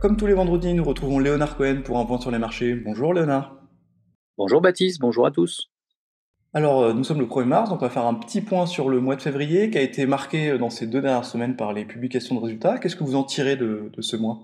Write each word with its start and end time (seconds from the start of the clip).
Comme 0.00 0.16
tous 0.16 0.26
les 0.26 0.32
vendredis, 0.32 0.72
nous 0.72 0.82
retrouvons 0.82 1.18
Léonard 1.18 1.58
Cohen 1.58 1.82
pour 1.84 1.98
un 1.98 2.06
point 2.06 2.18
sur 2.18 2.30
les 2.30 2.38
marchés. 2.38 2.74
Bonjour 2.74 3.12
Léonard. 3.12 3.60
Bonjour 4.38 4.62
Baptiste, 4.62 4.98
bonjour 4.98 5.26
à 5.26 5.30
tous. 5.30 5.70
Alors, 6.54 6.84
euh, 6.84 6.92
nous 6.94 7.04
sommes 7.04 7.20
le 7.20 7.26
1er 7.26 7.44
mars, 7.44 7.68
donc 7.68 7.82
on 7.82 7.84
va 7.84 7.90
faire 7.90 8.06
un 8.06 8.14
petit 8.14 8.40
point 8.40 8.64
sur 8.64 8.88
le 8.88 8.98
mois 8.98 9.14
de 9.14 9.20
février 9.20 9.68
qui 9.68 9.76
a 9.76 9.82
été 9.82 10.06
marqué 10.06 10.52
euh, 10.52 10.58
dans 10.58 10.70
ces 10.70 10.86
deux 10.86 11.02
dernières 11.02 11.26
semaines 11.26 11.54
par 11.54 11.74
les 11.74 11.84
publications 11.84 12.34
de 12.34 12.40
résultats. 12.40 12.78
Qu'est-ce 12.78 12.96
que 12.96 13.04
vous 13.04 13.14
en 13.14 13.24
tirez 13.24 13.56
de, 13.56 13.90
ce 13.98 14.16
mois? 14.16 14.38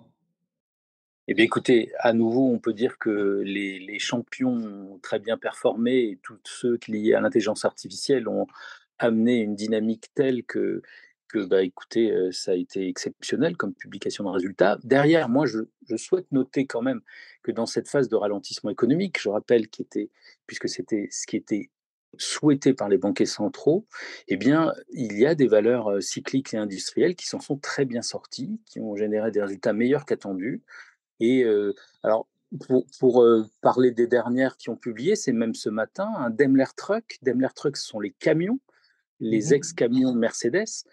Eh 1.27 1.33
bien, 1.33 1.47
écoutez, 1.47 1.91
à 2.01 2.13
nouveau, 2.13 2.53
on 2.53 2.59
peut 2.59 2.75
dire 2.75 2.99
que 2.99 3.41
les, 3.43 3.79
les, 3.79 3.99
champions 3.99 4.53
ont 4.53 4.99
très 4.99 5.21
bien 5.21 5.39
performé 5.39 5.95
et 6.01 6.19
tous 6.23 6.39
ceux 6.45 6.79
liés 6.87 7.15
à 7.15 7.23
l'intelligence 7.23 7.65
artificielle 7.65 8.29
ont 8.29 8.47
amené 8.99 9.39
une 9.39 9.55
dynamique 9.55 10.09
telle 10.15 10.45
que 10.45 10.83
que, 11.29 11.45
bah, 11.45 11.63
écoutez, 11.63 12.13
ça 12.33 12.53
a 12.53 12.55
été 12.55 12.89
exceptionnel 12.89 13.57
comme 13.57 13.75
publication 13.75 14.25
de 14.25 14.31
résultats. 14.31 14.79
Derrière, 14.85 15.29
moi, 15.29 15.47
je, 15.47 15.61
souhaite 15.97 16.31
noter 16.33 16.67
quand 16.67 16.83
même 16.83 17.01
que 17.43 17.53
dans 17.53 17.67
cette 17.67 17.89
phase 17.89 18.09
de 18.09 18.17
ralentissement 18.17 18.71
économique, 18.71 19.21
je 19.21 19.29
rappelle 19.29 19.69
était, 19.79 20.11
puisque 20.47 20.69
c'était 20.69 21.09
ce 21.11 21.27
qui 21.27 21.37
était 21.37 21.71
souhaité 22.19 22.73
par 22.73 22.89
les 22.89 22.99
banquiers 22.99 23.27
centraux, 23.27 23.87
eh 24.29 24.37
bien, 24.37 24.73
il 24.91 25.19
y 25.19 25.27
a 25.27 25.35
des 25.35 25.47
valeurs 25.47 26.03
cycliques 26.03 26.55
et 26.55 26.57
industrielles 26.57 27.15
qui 27.15 27.27
s'en 27.27 27.41
sont 27.41 27.59
très 27.59 27.85
bien 27.85 28.03
sorties, 28.03 28.61
qui 28.67 28.81
ont 28.81 28.97
généré 28.97 29.31
des 29.31 29.43
résultats 29.43 29.73
meilleurs 29.73 30.07
qu'attendus. 30.07 30.63
Et 31.21 31.45
alors, 32.03 32.27
pour 32.99 33.25
parler 33.61 33.91
des 33.91 34.07
dernières 34.07 34.57
qui 34.57 34.71
ont 34.71 34.77
publié, 34.77 35.17
c'est 35.17 35.33
même 35.33 35.55
ce 35.55 35.69
matin, 35.69 36.11
un 36.17 36.31
Daimler 36.31 36.67
Truck. 36.77 37.19
Daimler 37.23 37.49
Truck, 37.55 37.77
ce 37.77 37.87
sont 37.87 38.01
les 38.01 38.13
camions 38.13 38.59
les 39.21 39.51
mmh 39.51 39.55
ex-camions 39.55 40.15
Mercedes 40.15 40.85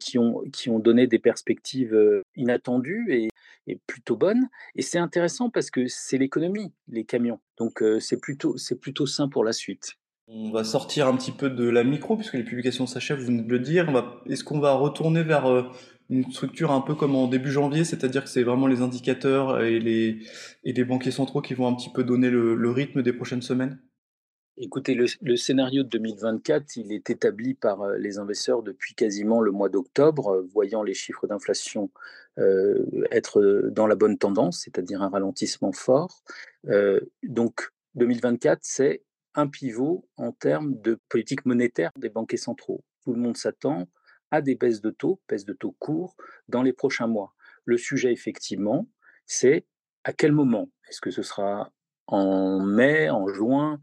qui, 0.00 0.18
ont, 0.18 0.42
qui 0.52 0.70
ont 0.70 0.78
donné 0.78 1.06
des 1.06 1.18
perspectives 1.18 1.96
inattendues 2.36 3.06
et, 3.10 3.28
plutôt 3.86 4.16
bonnes. 4.16 4.46
Et 4.76 4.82
c'est 4.82 4.98
intéressant 4.98 5.50
parce 5.50 5.70
que 5.72 5.88
c'est 5.88 6.18
l'économie, 6.18 6.72
les 6.88 7.04
camions. 7.04 7.40
Donc 7.58 7.82
c'est 7.98 8.20
plutôt, 8.20 8.54
plutôt 8.80 9.06
sain 9.06 9.28
pour 9.28 9.44
la 9.44 9.52
suite. 9.52 9.94
On 10.28 10.50
va 10.50 10.62
sortir 10.62 11.08
un 11.08 11.16
petit 11.16 11.32
peu 11.32 11.50
de 11.50 11.68
la 11.68 11.82
micro 11.82 12.16
puisque 12.16 12.34
les 12.34 12.44
publications 12.44 12.86
s'achèvent, 12.86 13.18
vous 13.18 13.26
venez 13.26 13.42
de 13.42 13.50
le 13.50 13.58
dire. 13.58 13.90
Est-ce 14.26 14.44
qu'on 14.44 14.60
va 14.60 14.74
retourner 14.74 15.24
vers 15.24 15.72
une 16.08 16.30
structure 16.30 16.70
un 16.70 16.80
peu 16.80 16.94
comme 16.94 17.16
en 17.16 17.26
début 17.26 17.50
janvier, 17.50 17.84
c'est-à-dire 17.84 18.22
que 18.22 18.30
c'est 18.30 18.44
vraiment 18.44 18.68
les 18.68 18.82
indicateurs 18.82 19.60
et 19.62 19.80
les, 19.80 20.20
et 20.62 20.72
les 20.72 20.84
banquiers 20.84 21.10
centraux 21.10 21.42
qui 21.42 21.54
vont 21.54 21.66
un 21.66 21.74
petit 21.74 21.90
peu 21.90 22.04
donner 22.04 22.30
le 22.30 22.70
rythme 22.70 23.02
des 23.02 23.12
prochaines 23.12 23.42
semaines? 23.42 23.80
Écoutez, 24.58 24.94
le, 24.94 25.36
scénario 25.36 25.82
de 25.82 25.88
2024, 25.88 26.76
il 26.76 26.90
est 26.90 27.10
établi 27.10 27.52
par 27.52 27.82
euh, 27.82 27.98
les 27.98 28.18
investisseurs 28.18 28.62
depuis 28.62 28.94
quasiment 28.94 29.42
le 29.42 29.50
mois 29.50 29.68
d'octobre, 29.68 30.28
euh, 30.28 30.48
voyant 30.50 30.82
les 30.82 30.94
chiffres 30.94 31.26
d'inflation 31.26 31.90
euh, 32.38 32.86
être 33.10 33.68
dans 33.70 33.86
la 33.86 33.96
bonne 33.96 34.16
tendance, 34.16 34.62
c'est-à-dire 34.62 35.02
un 35.02 35.10
ralentissement 35.10 35.72
fort. 35.72 36.22
donc 37.22 37.68
2024, 37.96 38.60
c'est 38.62 39.02
un 39.34 39.46
pivot 39.46 40.08
en 40.16 40.32
termes 40.32 40.80
de 40.80 40.98
politique 41.10 41.44
monétaire 41.44 41.90
des 41.98 42.08
banquiers 42.08 42.38
centraux. 42.38 42.82
Tout 43.04 43.12
le 43.12 43.20
monde 43.20 43.36
s'attend 43.36 43.86
à 44.30 44.40
des 44.40 44.54
baisses 44.54 44.80
de 44.80 44.90
taux, 44.90 45.20
baisses 45.28 45.44
de 45.44 45.52
taux 45.52 45.76
courts, 45.78 46.16
dans 46.48 46.62
les 46.62 46.72
prochains 46.72 47.06
mois. 47.06 47.34
Le 47.66 47.76
sujet, 47.76 48.12
effectivement, 48.12 48.88
c'est 49.26 49.66
à 50.04 50.14
quel 50.14 50.32
moment? 50.32 50.70
Est-ce 50.88 51.00
que 51.00 51.10
ce 51.10 51.22
sera 51.22 51.70
en 52.06 52.60
mai, 52.60 53.10
en 53.10 53.28
juin, 53.28 53.80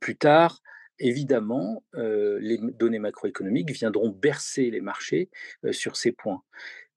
plus 0.00 0.16
tard, 0.16 0.60
évidemment, 0.98 1.82
les 1.94 2.58
données 2.58 2.98
macroéconomiques 2.98 3.70
viendront 3.70 4.10
bercer 4.10 4.70
les 4.70 4.80
marchés 4.80 5.30
sur 5.72 5.96
ces 5.96 6.12
points. 6.12 6.42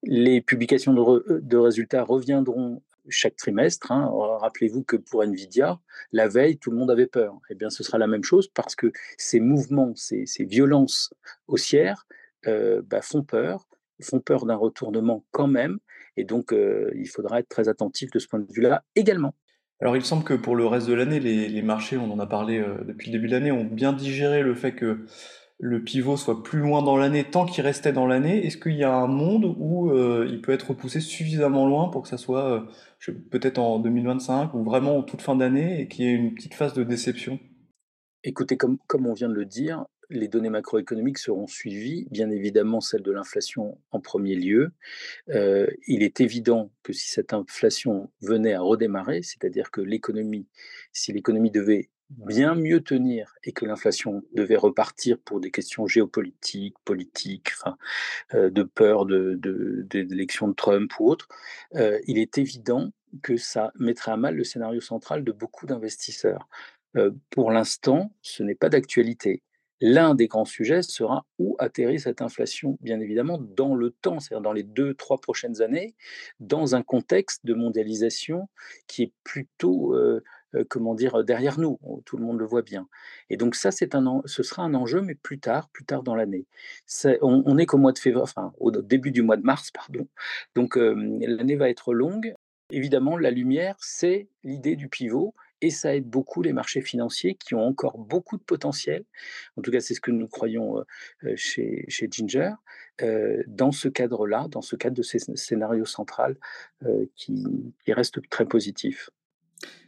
Les 0.04 0.40
publications 0.40 0.92
de, 0.94 1.56
résultats 1.56 2.04
reviendront 2.04 2.82
chaque 3.08 3.36
trimestre. 3.36 3.90
Hein. 3.90 4.08
Rappelez-vous 4.12 4.84
que 4.84 4.96
pour 4.96 5.22
Nvidia, 5.24 5.80
la 6.12 6.28
veille, 6.28 6.58
tout 6.58 6.70
le 6.70 6.76
monde 6.76 6.90
avait 6.90 7.06
peur. 7.06 7.40
Eh 7.50 7.54
bien, 7.54 7.70
ce 7.70 7.82
sera 7.82 7.98
la 7.98 8.06
même 8.06 8.24
chose 8.24 8.48
parce 8.48 8.76
que 8.76 8.92
ces 9.16 9.40
mouvements, 9.40 9.92
ces, 9.96 10.26
violences 10.44 11.12
haussières 11.48 12.06
bah, 12.44 13.02
font 13.02 13.22
peur, 13.22 13.66
font 14.00 14.20
peur 14.20 14.46
d'un 14.46 14.56
retournement 14.56 15.24
quand 15.32 15.48
même. 15.48 15.78
Et 16.16 16.24
donc, 16.24 16.52
il 16.52 17.08
faudra 17.08 17.40
être 17.40 17.48
très 17.48 17.68
attentif 17.68 18.10
de 18.10 18.18
ce 18.18 18.28
point 18.28 18.40
de 18.40 18.52
vue-là 18.52 18.84
également. 18.94 19.34
Alors 19.80 19.96
il 19.96 20.04
semble 20.04 20.24
que 20.24 20.34
pour 20.34 20.56
le 20.56 20.66
reste 20.66 20.88
de 20.88 20.94
l'année, 20.94 21.20
les, 21.20 21.62
marchés, 21.62 21.96
on 21.96 22.12
en 22.12 22.18
a 22.18 22.26
parlé 22.26 22.58
euh, 22.58 22.82
depuis 22.84 23.10
le 23.10 23.12
début 23.12 23.28
de 23.28 23.32
l'année, 23.32 23.52
ont 23.52 23.64
bien 23.64 23.92
digéré 23.92 24.42
le 24.42 24.54
fait 24.54 24.74
que 24.74 25.04
le 25.60 25.82
pivot 25.82 26.16
soit 26.16 26.42
plus 26.42 26.60
loin 26.60 26.82
dans 26.82 26.96
l'année 26.96 27.24
tant 27.24 27.44
qu'il 27.44 27.64
restait 27.64 27.92
dans 27.92 28.06
l'année. 28.06 28.46
Est-ce 28.46 28.56
qu'il 28.56 28.76
y 28.76 28.84
a 28.84 28.94
un 28.94 29.06
monde 29.06 29.54
où 29.58 29.90
euh, 29.90 30.26
il 30.28 30.40
peut 30.40 30.52
être 30.52 30.70
repoussé 30.70 31.00
suffisamment 31.00 31.66
loin 31.66 31.88
pour 31.88 32.02
que 32.02 32.08
ça 32.08 32.16
soit 32.16 32.66
euh, 33.06 33.12
peut-être 33.30 33.58
en 33.58 33.78
2025 33.78 34.54
ou 34.54 34.64
vraiment 34.64 34.98
en 34.98 35.02
toute 35.02 35.22
fin 35.22 35.36
d'année 35.36 35.80
et 35.80 35.88
qu'il 35.88 36.04
y 36.04 36.08
ait 36.08 36.12
une 36.12 36.34
petite 36.34 36.54
phase 36.54 36.74
de 36.74 36.84
déception? 36.84 37.38
Écoutez, 38.24 38.56
comme, 38.56 38.78
comme 38.88 39.06
on 39.06 39.14
vient 39.14 39.28
de 39.28 39.34
le 39.34 39.46
dire, 39.46 39.84
les 40.10 40.28
données 40.28 40.50
macroéconomiques 40.50 41.18
seront 41.18 41.46
suivies, 41.46 42.06
bien 42.10 42.30
évidemment 42.30 42.80
celle 42.80 43.02
de 43.02 43.12
l'inflation 43.12 43.78
en 43.90 44.00
premier 44.00 44.34
lieu. 44.34 44.72
Euh, 45.30 45.66
il 45.86 46.02
est 46.02 46.20
évident 46.20 46.70
que 46.82 46.92
si 46.92 47.10
cette 47.10 47.32
inflation 47.32 48.10
venait 48.22 48.54
à 48.54 48.60
redémarrer, 48.60 49.22
c'est-à-dire 49.22 49.70
que 49.70 49.80
l'économie, 49.80 50.46
si 50.92 51.12
l'économie 51.12 51.50
devait 51.50 51.90
bien 52.10 52.54
mieux 52.54 52.80
tenir 52.80 53.34
et 53.44 53.52
que 53.52 53.66
l'inflation 53.66 54.22
devait 54.32 54.56
repartir 54.56 55.18
pour 55.18 55.40
des 55.40 55.50
questions 55.50 55.86
géopolitiques, 55.86 56.76
politiques, 56.84 57.50
euh, 58.32 58.48
de 58.48 58.62
peur 58.62 59.04
de, 59.04 59.38
l'élection 59.92 60.48
de, 60.48 60.54
Trump 60.54 60.90
ou 60.98 61.10
autre, 61.10 61.28
euh, 61.74 61.98
il 62.06 62.16
est 62.16 62.38
évident 62.38 62.90
que 63.22 63.36
ça 63.36 63.72
mettrait 63.78 64.12
à 64.12 64.16
mal 64.16 64.36
le 64.36 64.44
scénario 64.44 64.80
central 64.80 65.22
de 65.22 65.32
beaucoup 65.32 65.66
d'investisseurs. 65.66 66.48
pour 67.30 67.52
l'instant, 67.52 68.12
ce 68.22 68.42
n'est 68.42 68.54
pas 68.54 68.70
d'actualité. 68.70 69.42
L'un 69.80 70.14
des 70.14 70.26
grands 70.26 70.44
sujets 70.44 70.82
sera 70.82 71.24
où 71.38 71.56
atterrit 71.58 72.00
cette 72.00 72.20
inflation, 72.20 72.78
bien 72.80 72.98
évidemment, 73.00 73.38
dans 73.38 73.74
le 73.74 73.90
temps, 73.90 74.18
c'est-à-dire 74.18 74.42
dans 74.42 74.52
les 74.52 74.64
deux, 74.64 74.94
trois 74.94 75.18
prochaines 75.18 75.62
années, 75.62 75.94
dans 76.40 76.74
un 76.74 76.82
contexte 76.82 77.46
de 77.46 77.54
mondialisation 77.54 78.48
qui 78.88 79.04
est 79.04 79.12
plutôt, 79.22 79.94
euh, 79.94 80.22
euh, 80.54 80.64
comment 80.68 80.94
dire, 80.94 81.22
derrière 81.22 81.60
nous. 81.60 81.78
Tout 82.04 82.16
le 82.16 82.24
monde 82.24 82.40
le 82.40 82.46
voit 82.46 82.62
bien. 82.62 82.88
Et 83.30 83.36
donc 83.36 83.54
ça, 83.54 83.70
c'est 83.70 83.94
un, 83.94 84.22
ce 84.24 84.42
sera 84.42 84.62
un 84.62 84.74
enjeu, 84.74 85.00
mais 85.00 85.14
plus 85.14 85.38
tard, 85.38 85.68
plus 85.70 85.84
tard 85.84 86.02
dans 86.02 86.16
l'année. 86.16 86.46
On, 87.22 87.54
n'est 87.54 87.66
qu'au 87.66 87.78
mois 87.78 87.92
de 87.92 87.98
février, 87.98 88.22
enfin 88.22 88.52
au 88.58 88.70
début 88.70 89.12
du 89.12 89.22
mois 89.22 89.36
de 89.36 89.42
mars, 89.44 89.70
pardon. 89.70 90.08
Donc 90.56 90.76
euh, 90.76 90.94
l'année 91.20 91.56
va 91.56 91.68
être 91.68 91.94
longue. 91.94 92.34
Évidemment, 92.70 93.16
la 93.16 93.30
lumière, 93.30 93.76
c'est 93.78 94.28
l'idée 94.42 94.76
du 94.76 94.88
pivot 94.88 95.34
et 95.60 95.70
ça 95.70 95.94
aide 95.94 96.08
beaucoup 96.08 96.42
les 96.42 96.52
marchés 96.52 96.80
financiers 96.80 97.34
qui 97.34 97.54
ont 97.54 97.64
encore 97.64 97.98
beaucoup 97.98 98.36
de 98.36 98.42
potentiel. 98.42 99.04
En 99.56 99.62
tout 99.62 99.70
cas, 99.70 99.80
c'est 99.80 99.94
ce 99.94 100.00
que 100.00 100.10
nous 100.10 100.28
croyons 100.28 100.84
chez, 101.36 101.84
chez 101.88 102.08
Ginger. 102.10 102.52
dans 103.46 103.72
ce 103.72 103.88
cadre-là, 103.88 104.46
dans 104.50 104.62
ce 104.62 104.76
cadre 104.76 104.96
de 104.96 105.02
ces 105.02 105.18
scénarios 105.18 105.84
central 105.84 106.36
qui, 107.16 107.74
qui 107.84 107.92
reste 107.92 108.20
très 108.30 108.46
positif. 108.46 109.10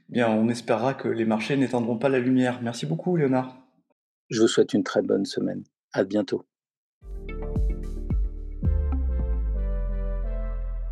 Bien, 0.08 0.28
on 0.28 0.48
espérera 0.48 0.94
que 0.94 1.06
les 1.06 1.24
marchés 1.24 1.56
n'éteindront 1.56 1.96
pas 1.96 2.08
la 2.08 2.18
lumière. 2.18 2.60
Merci 2.62 2.84
beaucoup, 2.84 3.16
Léonard. 3.16 3.56
Je 4.28 4.40
vous 4.40 4.48
souhaite 4.48 4.74
une 4.74 4.82
très 4.82 5.02
bonne 5.02 5.24
semaine. 5.24 5.62
À 5.92 6.02
bientôt. 6.02 6.49